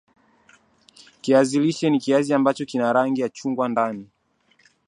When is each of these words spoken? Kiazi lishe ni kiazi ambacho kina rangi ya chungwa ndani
Kiazi 1.21 1.59
lishe 1.59 1.89
ni 1.89 1.99
kiazi 1.99 2.33
ambacho 2.33 2.65
kina 2.65 2.93
rangi 2.93 3.21
ya 3.21 3.29
chungwa 3.29 3.69
ndani 3.69 4.09